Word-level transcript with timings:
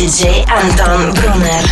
Диджей 0.00 0.46
Антон 0.48 1.12
Брунер. 1.12 1.62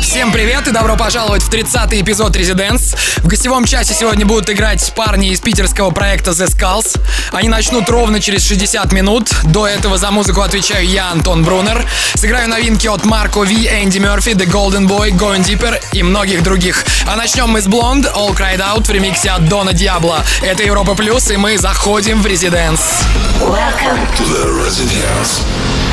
Всем 0.00 0.30
привет 0.30 0.68
и 0.68 0.70
добро 0.70 0.94
пожаловать 0.96 1.42
в 1.42 1.50
30-й 1.50 2.02
эпизод 2.02 2.36
Residents. 2.36 2.96
В 3.16 3.26
гостевом 3.26 3.64
часе 3.64 3.94
сегодня 3.94 4.24
будут 4.24 4.48
играть 4.48 4.92
парни 4.94 5.30
из 5.30 5.40
питерского 5.40 5.90
проекта 5.90 6.30
The 6.30 6.46
Skulls. 6.46 6.96
Они 7.32 7.48
начнут 7.48 7.90
ровно 7.90 8.20
через 8.20 8.46
60 8.46 8.92
минут. 8.92 9.28
До 9.42 9.66
этого 9.66 9.98
за 9.98 10.12
музыку 10.12 10.42
отвечаю 10.42 10.86
я, 10.86 11.10
Антон 11.10 11.42
Брунер. 11.42 11.84
Сыграю 12.14 12.48
новинки 12.48 12.86
от 12.86 13.04
Марко 13.04 13.42
Ви, 13.42 13.66
Энди 13.66 13.98
Мерфи, 13.98 14.30
The 14.30 14.46
Golden 14.46 14.86
Boy, 14.86 15.10
Going 15.10 15.44
Deeper 15.44 15.82
и 15.90 16.04
многих 16.04 16.44
других. 16.44 16.84
А 17.08 17.16
начнем 17.16 17.48
мы 17.48 17.60
с 17.60 17.66
Blonde, 17.66 18.06
All 18.14 18.36
Cried 18.36 18.60
Out 18.60 18.84
в 18.84 18.90
ремиксе 18.90 19.30
от 19.30 19.48
Дона 19.48 19.72
Диабло. 19.72 20.24
Это 20.42 20.62
Европа 20.62 20.94
Плюс, 20.94 21.28
и 21.32 21.36
мы 21.36 21.58
заходим 21.58 22.22
в 22.22 22.26
Residents. 22.26 23.02
Welcome. 23.40 23.98
To 24.16 24.24
the. 24.28 24.64
Residence. 24.64 25.83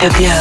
На 0.00 0.04
Европе 0.04 0.16
плюс. 0.16 0.37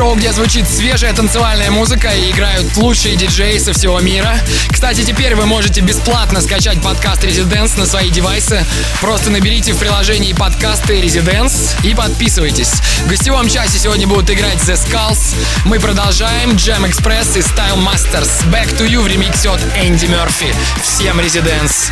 Шоу, 0.00 0.14
где 0.14 0.32
звучит 0.32 0.66
свежая 0.66 1.12
танцевальная 1.12 1.70
музыка 1.70 2.08
и 2.08 2.30
играют 2.30 2.74
лучшие 2.78 3.16
диджеи 3.16 3.58
со 3.58 3.74
всего 3.74 4.00
мира. 4.00 4.34
Кстати, 4.70 5.02
теперь 5.02 5.34
вы 5.34 5.44
можете 5.44 5.82
бесплатно 5.82 6.40
скачать 6.40 6.80
подкаст 6.80 7.22
Резиденс 7.22 7.76
на 7.76 7.84
свои 7.84 8.08
девайсы. 8.08 8.64
Просто 9.02 9.28
наберите 9.28 9.74
в 9.74 9.78
приложении 9.78 10.32
подкасты 10.32 11.02
Резиденс 11.02 11.76
и 11.84 11.94
подписывайтесь. 11.94 12.70
В 13.04 13.08
гостевом 13.08 13.46
часе 13.50 13.78
сегодня 13.78 14.06
будут 14.06 14.30
играть 14.30 14.56
The 14.60 14.74
Skulls. 14.74 15.34
Мы 15.66 15.78
продолжаем 15.78 16.52
Jam 16.52 16.90
Express 16.90 17.38
и 17.38 17.42
Style 17.42 17.76
Masters. 17.76 18.30
Back 18.50 18.74
to 18.78 18.88
You 18.88 19.02
в 19.02 19.06
ремиксе 19.06 19.50
от 19.50 19.60
Энди 19.76 20.06
Мерфи. 20.06 20.54
Всем 20.82 21.20
Резиденс. 21.20 21.90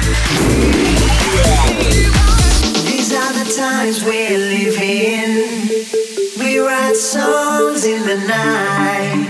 These 2.87 3.13
are 3.13 3.33
the 3.33 3.45
times 3.55 4.03
we 4.03 4.28
the 8.09 8.17
night. 8.27 9.29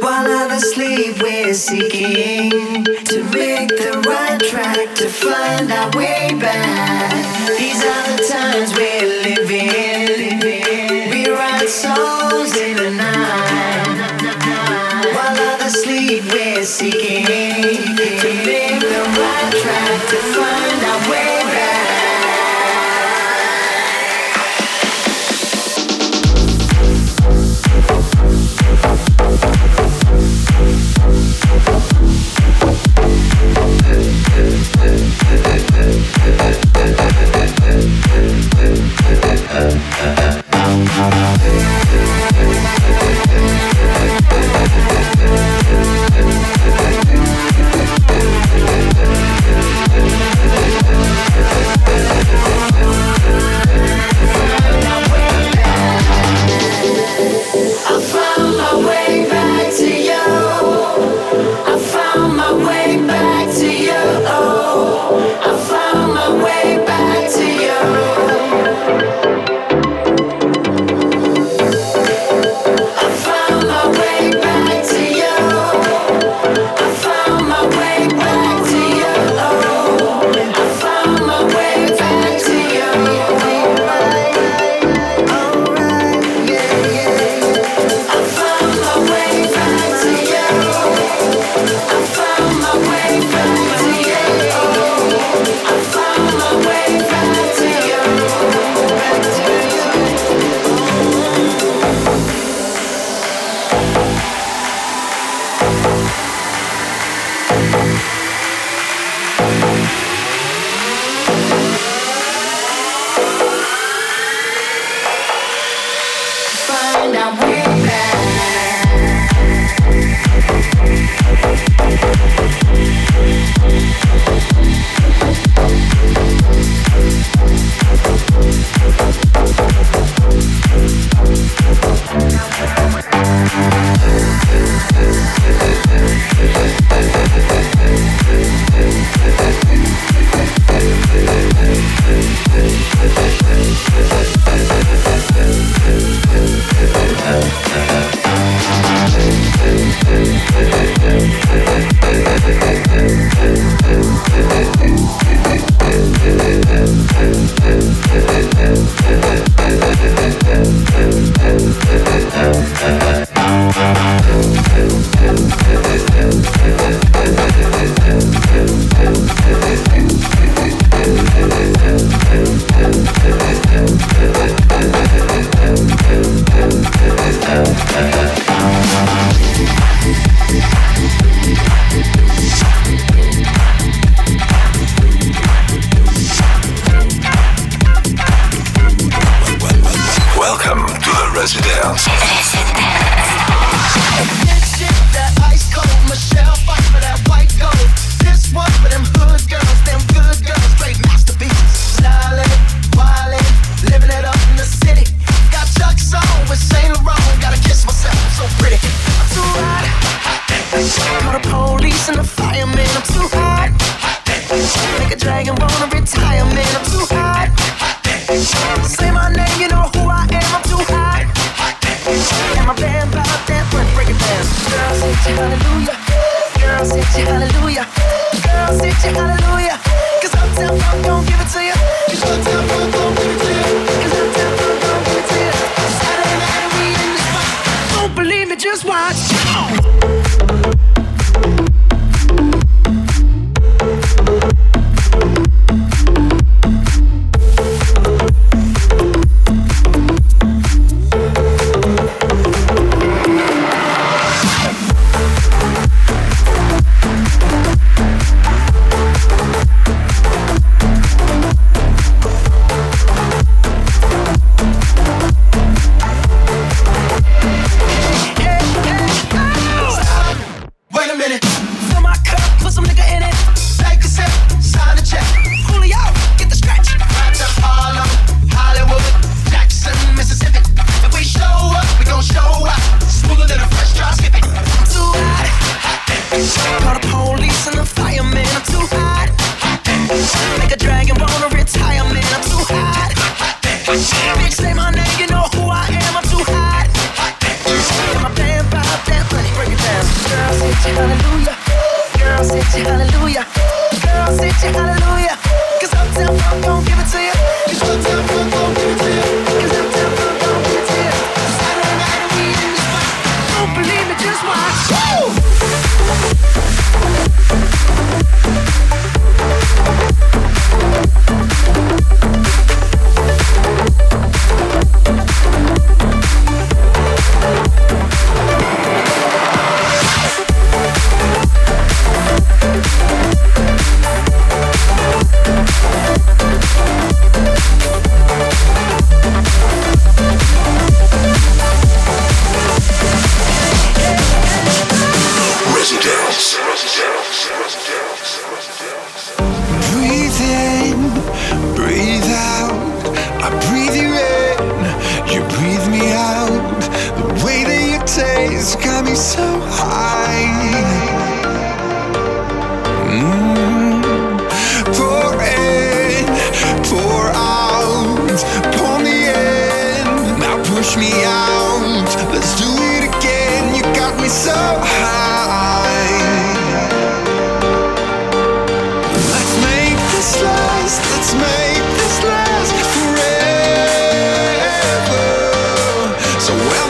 While 0.00 0.26
others 0.26 0.72
sleep, 0.72 1.20
we're 1.20 1.52
seeking 1.52 2.50
to 3.10 3.22
make 3.24 3.68
the 3.68 4.02
right 4.08 4.40
track 4.40 4.94
to 4.94 5.06
find 5.06 5.70
our 5.70 5.90
way 5.90 6.32
back. 6.40 7.12
These 7.58 7.84
are 7.84 8.04
the 8.08 8.24
times 8.32 8.72
we're 8.72 9.08
living. 9.28 10.40
We 11.12 11.28
write 11.28 11.68
songs 11.68 12.56
in 12.56 12.74
the 12.78 12.90
night. 12.90 14.14
While 15.14 15.36
others 15.52 15.82
sleep, 15.82 16.24
we're 16.32 16.64
seeking 16.64 17.07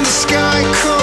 sky 0.09 0.98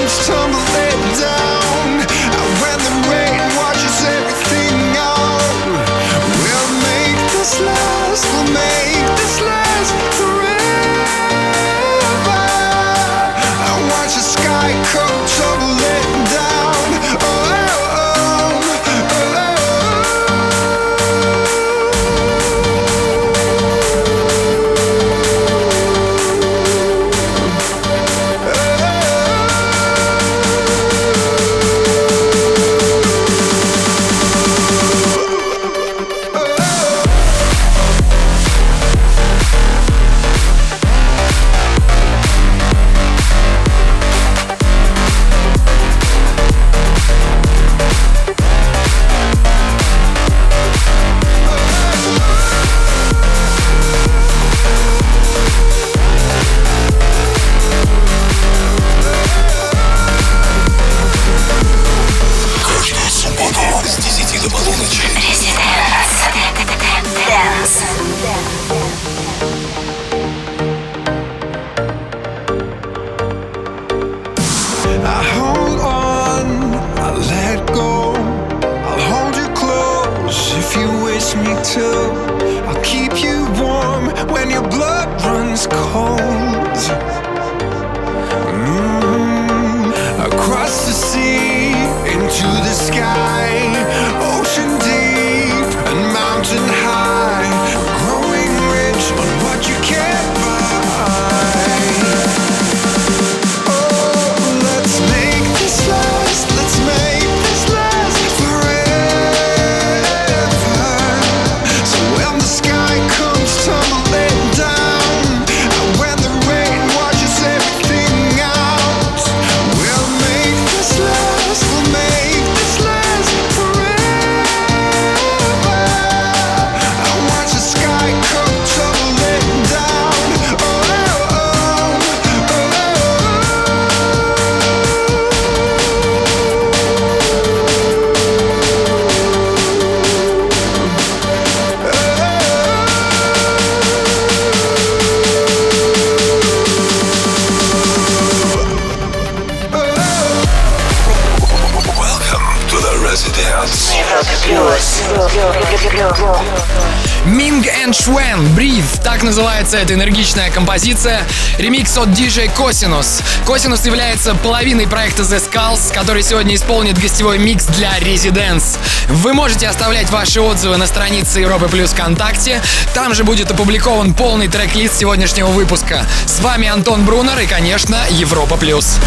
называется 159.75 159.81
эта 159.81 159.93
энергичная 159.93 160.49
композиция. 160.51 161.25
Ремикс 161.57 161.97
от 161.97 162.09
DJ 162.09 162.51
Cosinus. 162.55 163.21
Cosinus 163.45 163.85
является 163.85 164.33
половиной 164.35 164.87
проекта 164.87 165.23
The 165.23 165.41
Skulls, 165.41 165.93
который 165.93 166.23
сегодня 166.23 166.55
исполнит 166.55 166.97
гостевой 166.97 167.39
микс 167.39 167.65
для 167.65 167.97
Residents. 167.99 168.77
Вы 169.09 169.33
можете 169.33 169.67
оставлять 169.67 170.09
ваши 170.09 170.39
отзывы 170.39 170.77
на 170.77 170.87
странице 170.87 171.41
Европы 171.41 171.67
Плюс 171.67 171.91
ВКонтакте. 171.91 172.61
Там 172.93 173.13
же 173.13 173.23
будет 173.23 173.51
опубликован 173.51 174.13
полный 174.13 174.47
трек-лист 174.47 174.97
сегодняшнего 174.97 175.47
выпуска. 175.47 176.05
С 176.25 176.39
вами 176.39 176.67
Антон 176.67 177.05
Брунер 177.05 177.39
и, 177.39 177.45
конечно, 177.45 177.97
Европа 178.11 178.55
Плюс. 178.57 178.97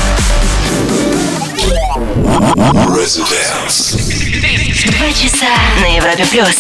Два 4.87 5.13
часа 5.13 5.49
на 5.81 5.97
Европе 5.97 6.27
Плюс. 6.27 6.57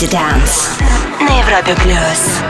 Residence 0.00 0.80
на 1.20 1.40
Европе 1.40 1.74
плюс. 1.82 2.49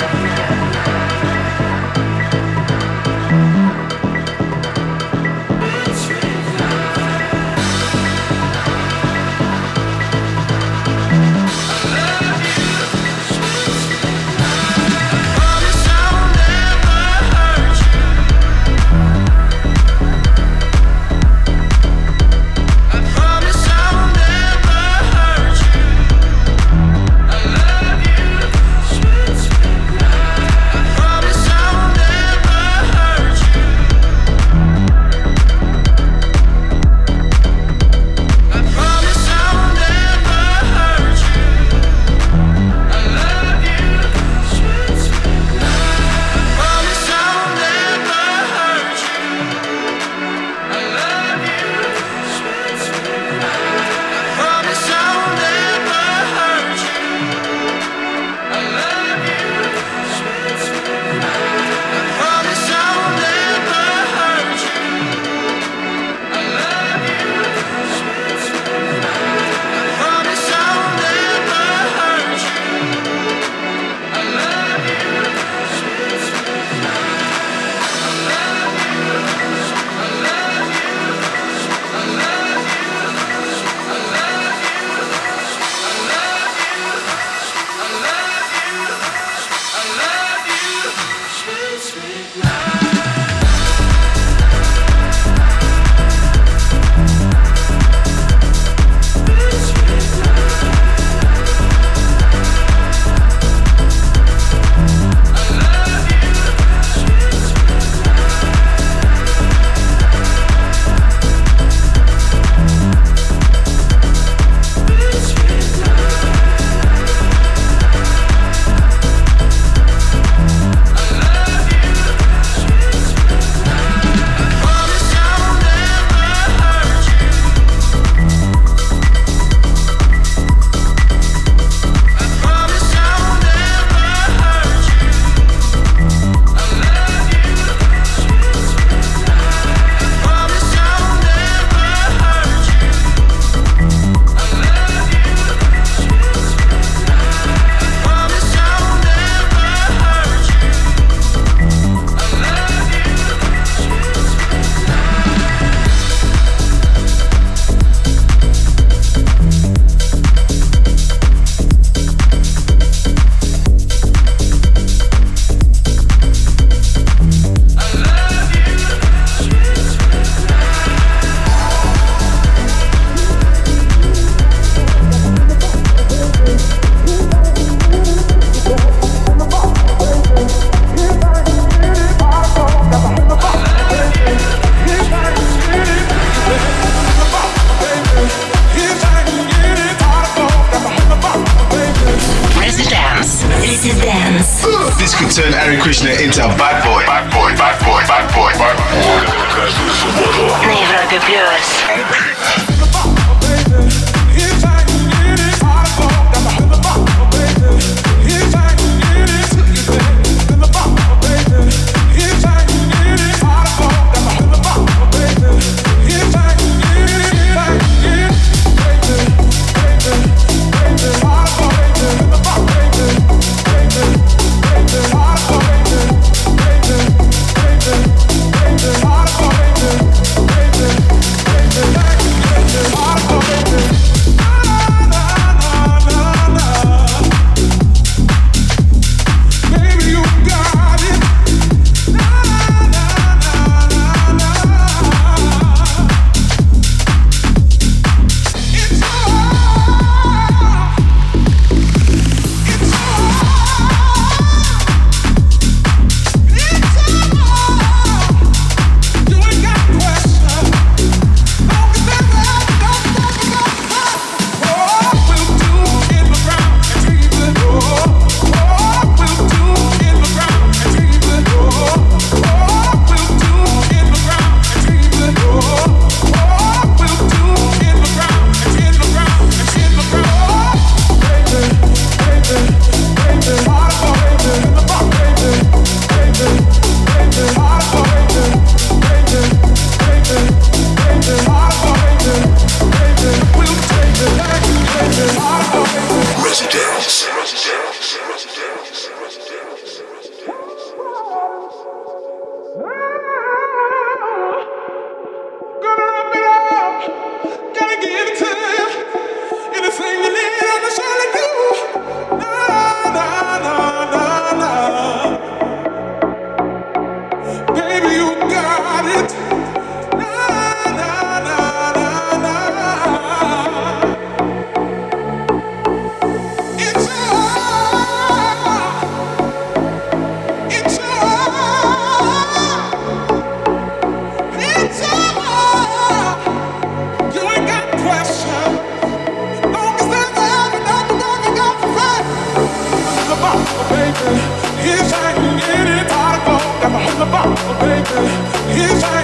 If 348.73 349.03
I 349.03 349.20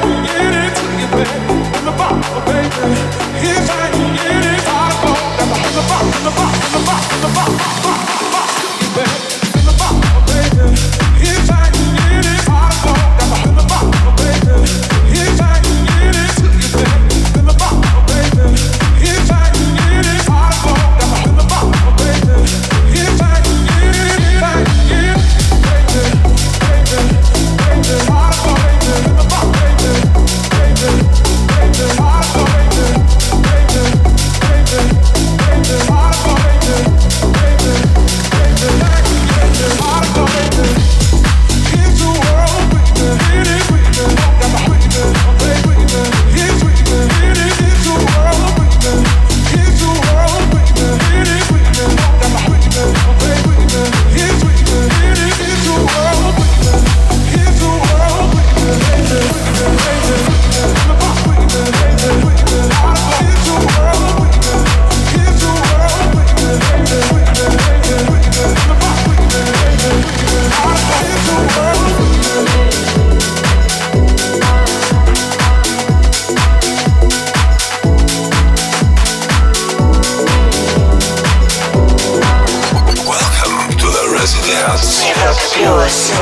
residence. 84.76 85.06
Европа 85.08 85.40
плюс. 85.54 86.12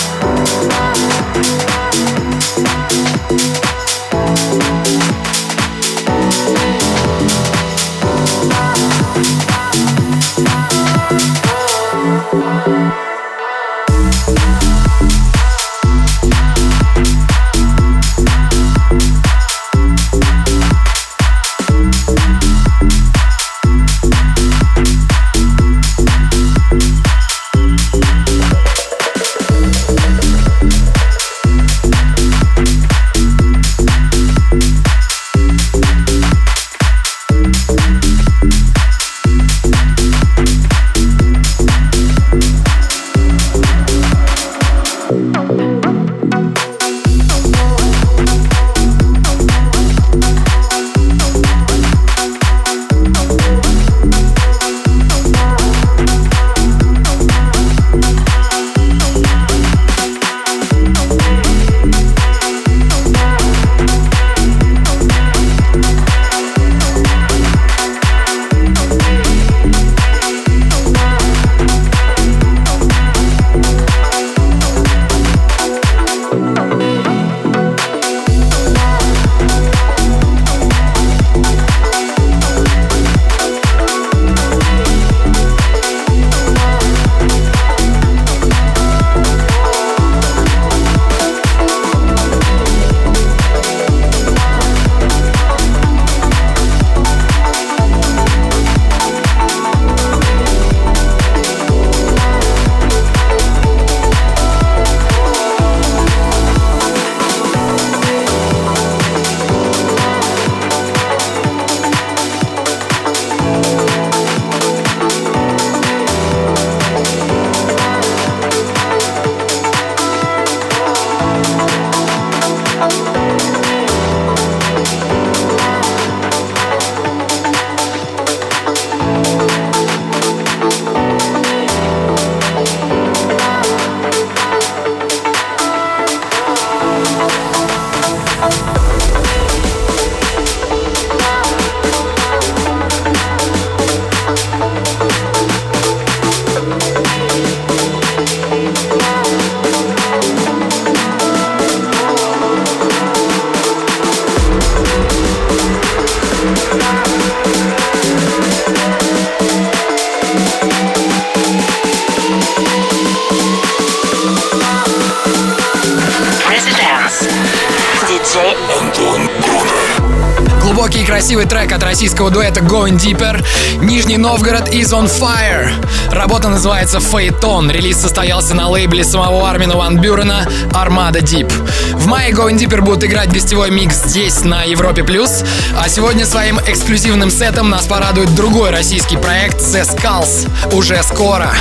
дуэта 172.54 172.62
Going 172.62 172.98
Deeper. 173.00 173.44
Нижний 173.82 174.18
Новгород 174.18 174.70
is 174.70 174.92
on 174.94 175.08
fire. 175.08 175.72
Работа 176.12 176.50
называется 176.50 177.00
Фейтон. 177.00 177.70
Релиз 177.72 177.98
состоялся 177.98 178.54
на 178.54 178.70
лейбле 178.70 179.04
самого 179.04 179.50
Армина 179.50 179.76
Ван 179.76 179.98
Бюрена 179.98 180.48
Armada 180.72 181.22
Deep. 181.22 181.52
В 181.94 182.06
мае 182.08 182.32
Going 182.32 182.58
Deeper 182.58 182.82
будут 182.82 183.04
играть 183.04 183.32
гостевой 183.32 183.72
микс 183.72 183.96
здесь, 184.06 184.44
на 184.44 184.64
Европе+. 184.64 185.04
плюс, 185.04 185.44
А 185.80 185.90
сегодня 185.90 186.26
своим 186.26 186.60
эксклюзивным 186.60 187.32
сетом 187.32 187.70
нас 187.70 187.86
порадует 187.86 188.34
другой 188.36 188.70
российский 188.72 189.18
проект 189.18 189.60
The 189.60 189.84
Skulls. 189.84 190.48
Уже 190.74 191.02
скоро. 191.04 191.54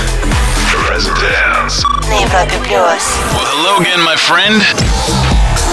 Residence. 0.90 1.82
На 2.08 2.20
Европе+. 2.20 2.58
Плюс. 2.64 3.02
Well, 3.34 3.46
hello 3.46 3.78
again, 3.78 4.00
my 4.04 4.16
friend. 4.16 4.62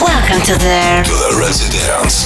Welcome 0.02 0.42
to 0.44 0.56
the, 0.56 1.04
to 1.04 1.12
the 1.12 1.36
Residence. 1.38 2.26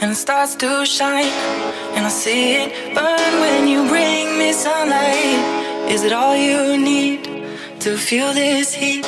and 0.00 0.12
it 0.12 0.14
starts 0.14 0.54
to 0.56 0.84
shine 0.86 1.32
and 1.94 2.06
I 2.06 2.08
see 2.08 2.54
it 2.54 2.94
burn 2.94 3.32
when 3.40 3.68
you 3.68 3.86
bring 3.88 4.38
me 4.38 4.52
sunlight 4.52 5.90
is 5.90 6.04
it 6.04 6.12
all 6.12 6.34
you 6.34 6.78
need 6.78 7.24
to 7.80 7.96
feel 7.96 8.32
this 8.32 8.72
heat 8.72 9.04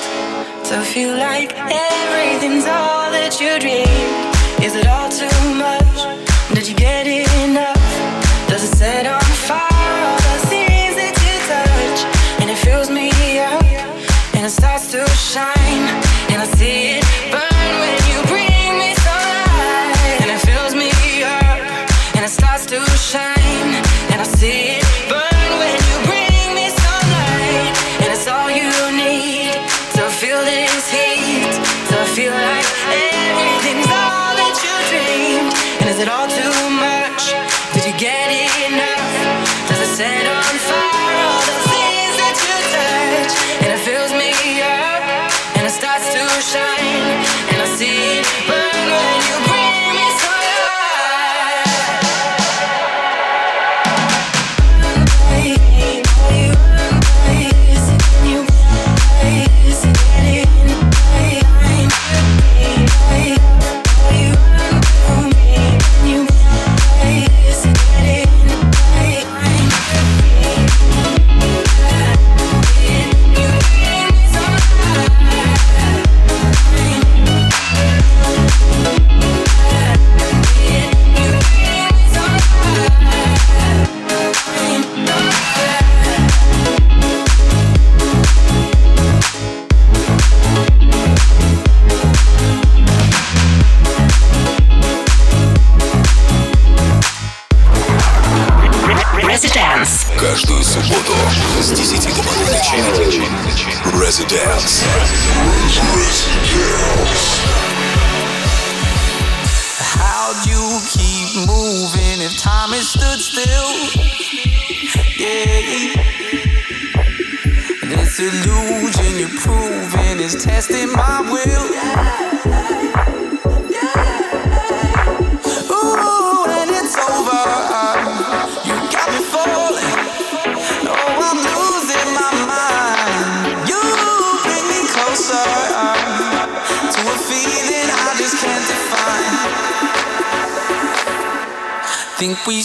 to 0.69 0.81
feel 0.93 1.17
like 1.17 1.53
everything's 1.57 2.67
all 2.67 3.11
that 3.11 3.41
you 3.41 3.59
dream? 3.59 3.89
is 4.63 4.75
it 4.77 4.87
all 4.87 5.09
too 5.09 5.42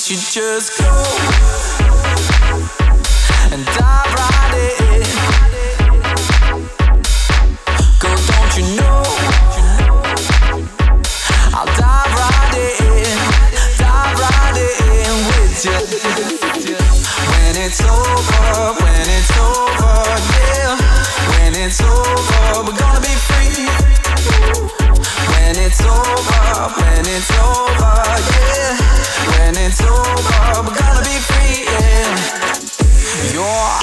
you 0.09 0.15
just 0.15 0.79
go 0.79 1.06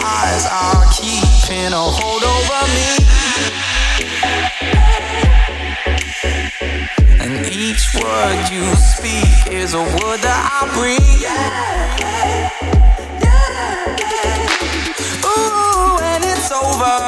eyes 0.04 0.44
are 0.46 0.84
keeping 0.92 1.72
a 1.72 1.80
hold 1.80 2.22
over 2.22 2.60
me. 2.76 2.88
And 7.24 7.46
each 7.48 7.94
word 7.96 8.38
you 8.52 8.64
speak 8.76 9.32
is 9.50 9.72
a 9.72 9.80
word 9.80 10.20
that 10.20 10.40
I 10.44 10.68
breathe. 10.76 11.24
Ooh, 15.24 15.96
when 15.96 16.20
it's 16.22 16.52
over, 16.52 17.00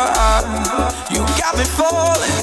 you 1.12 1.20
got 1.36 1.53
me 1.59 1.64
falling. 1.76 2.40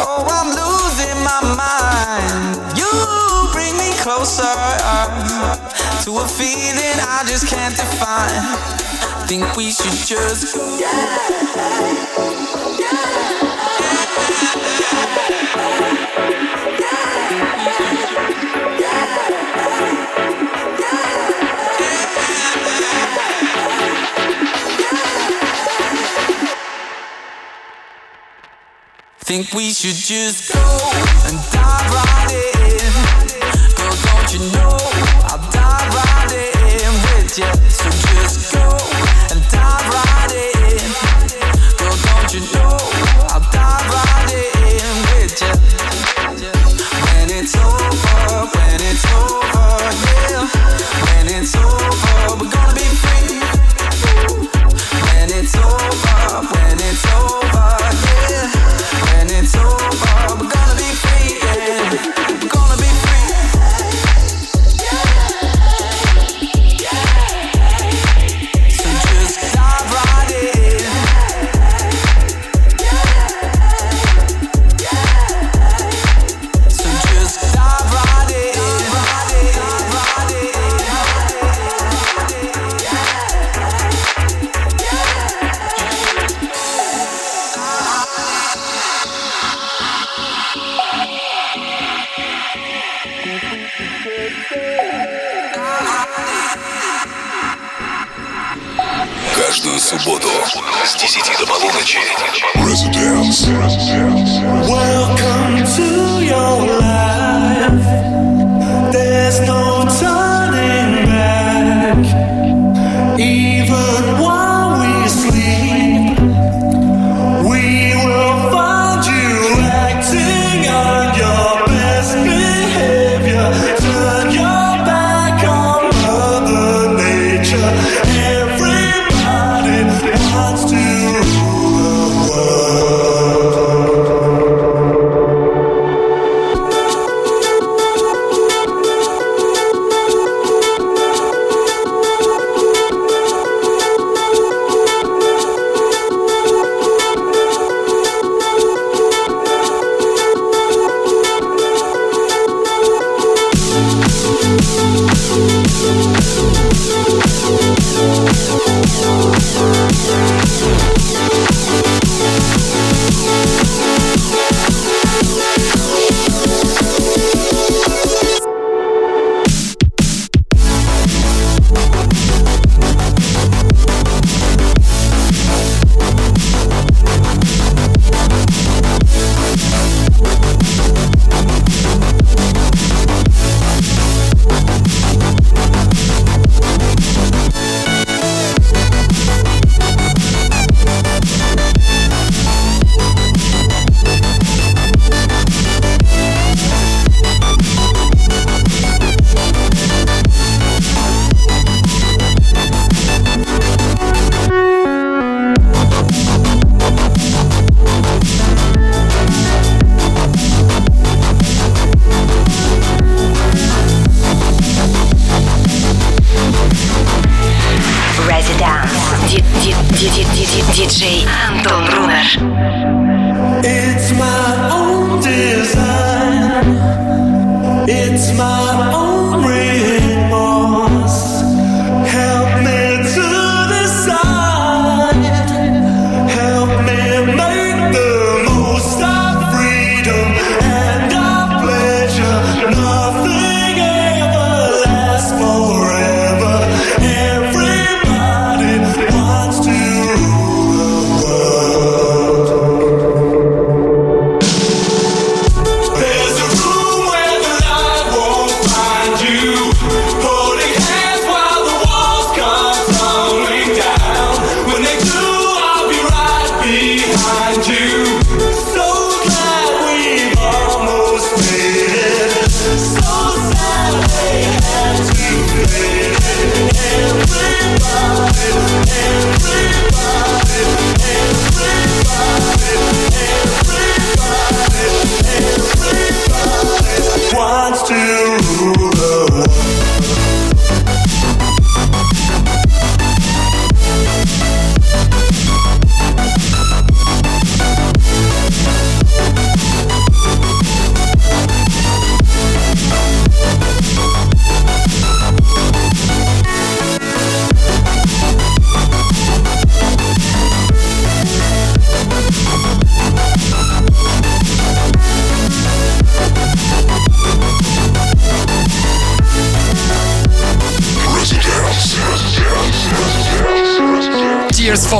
Oh, 0.00 0.24
I'm 0.24 0.48
losing 0.56 1.20
my 1.20 1.40
mind. 1.60 2.56
You 2.80 2.90
bring 3.52 3.76
me 3.76 3.92
closer 4.00 4.48
to 6.04 6.16
a 6.16 6.26
feeling 6.26 6.96
I 7.00 7.24
just 7.26 7.46
can't 7.46 7.76
define. 7.76 9.28
Think 9.28 9.56
we 9.56 9.70
should 9.70 9.92
just. 10.06 10.56
Yeah. 10.80 11.30
Think 29.18 29.52
we 29.52 29.70
should 29.70 29.94
just 29.94 30.52
go 30.52 30.60
and 31.28 31.38
dive 31.52 31.92
right 31.92 32.32
in. 32.32 32.92
Girl, 33.76 33.96
don't 34.02 34.32
you 34.32 34.40
know? 34.52 34.89
Yeah. 37.40 38.09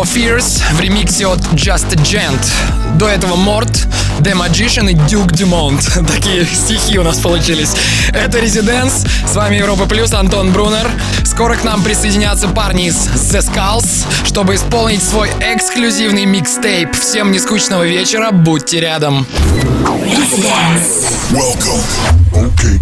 No 0.01 0.07
Fears 0.07 0.63
в 0.73 0.81
ремиксе 0.81 1.27
от 1.27 1.41
Just 1.53 1.95
Gent. 1.97 2.43
До 2.97 3.07
этого 3.07 3.37
Mort, 3.37 3.87
The 4.21 4.33
Magician 4.33 4.91
и 4.91 4.95
Duke 4.95 5.33
Dumont. 5.33 6.07
Такие 6.07 6.47
стихи 6.47 6.99
у 6.99 7.03
нас 7.03 7.19
получились. 7.19 7.75
Это 8.11 8.39
Резиденс, 8.39 9.05
с 9.31 9.37
вами 9.37 9.57
Европа 9.57 9.85
Плюс, 9.85 10.15
Антон 10.15 10.53
Брунер. 10.53 10.91
Скоро 11.25 11.55
к 11.55 11.65
нам 11.65 11.83
присоединятся 11.83 12.49
парни 12.49 12.87
из 12.87 12.97
The 12.97 13.43
Skulls, 13.43 14.07
чтобы 14.25 14.55
исполнить 14.55 15.03
свой 15.03 15.29
эксклюзивный 15.39 16.25
микстейп. 16.25 16.97
Всем 16.99 17.31
не 17.31 17.39
скучного 17.39 17.87
вечера, 17.87 18.31
будьте 18.31 18.81
рядом. 18.81 19.27
Welcome. 21.31 21.83
Okay. 22.33 22.80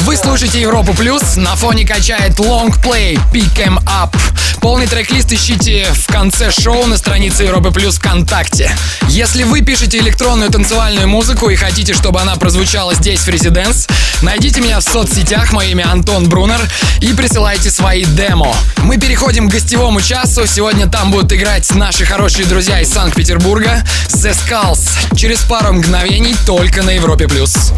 Вы 0.00 0.16
слушаете 0.16 0.60
Европу 0.60 0.92
Плюс, 0.92 1.36
на 1.36 1.56
фоне 1.56 1.86
качает 1.86 2.38
Long 2.38 2.74
Play 2.82 3.18
Pick 3.32 3.56
'em 3.56 3.78
Up. 3.84 4.14
Полный 4.60 4.86
трек-лист 4.86 5.32
ищите 5.32 5.86
в 5.92 6.06
конце 6.12 6.50
шоу 6.50 6.86
на 6.86 6.96
странице 6.96 7.44
Европы 7.44 7.70
Плюс 7.70 7.96
ВКонтакте. 7.96 8.74
Если 9.08 9.44
вы 9.44 9.62
пишете 9.62 9.98
электронную 9.98 10.50
танцевальную 10.50 11.08
музыку 11.08 11.48
и 11.48 11.56
хотите, 11.56 11.94
чтобы 11.94 12.20
она 12.20 12.36
прозвучала 12.36 12.94
здесь 12.94 13.20
в 13.20 13.28
Резиденс, 13.28 13.86
найдите 14.22 14.60
меня 14.60 14.80
в 14.80 14.82
соцсетях, 14.82 15.52
мое 15.52 15.68
имя 15.68 15.90
Антон 15.90 16.28
Брунер, 16.28 16.60
и 17.00 17.12
присылайте 17.12 17.70
свои 17.70 18.04
демо. 18.04 18.54
Мы 18.78 18.98
переходим 18.98 19.48
к 19.48 19.52
гостевому 19.52 20.00
часу, 20.00 20.46
сегодня 20.46 20.86
там 20.86 21.10
будут 21.10 21.32
играть 21.32 21.70
наши 21.74 22.04
хорошие 22.04 22.46
друзья 22.46 22.80
из 22.80 22.90
Санкт-Петербурга, 22.92 23.84
The 24.08 24.34
Skulls, 24.34 25.16
через 25.16 25.40
пару 25.40 25.72
мгновений 25.72 26.34
только 26.46 26.82
на 26.82 26.90
Европе 26.90 27.26
Плюс. 27.26 27.72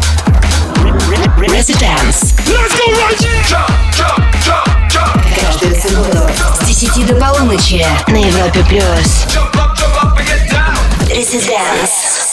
Residence. 1.37 2.33
Jump, 3.47 3.69
jump, 3.95 4.23
jump, 4.43 4.91
jump. 4.91 5.17
Каждую 5.41 5.75
субботу 5.75 6.29
с 6.61 6.65
10 6.65 7.05
до 7.07 7.15
полуночи 7.15 7.85
на 8.07 8.17
Европе 8.17 8.63
плюс. 8.69 9.25
Residence. 11.09 12.26